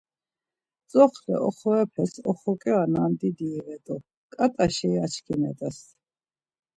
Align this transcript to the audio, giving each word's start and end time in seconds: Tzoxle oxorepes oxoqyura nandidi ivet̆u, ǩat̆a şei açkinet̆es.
Tzoxle 0.89 1.35
oxorepes 1.47 2.13
oxoqyura 2.29 2.83
nandidi 2.93 3.47
ivet̆u, 3.59 3.95
ǩat̆a 4.33 4.65
şei 4.75 4.95
açkinet̆es. 5.05 5.77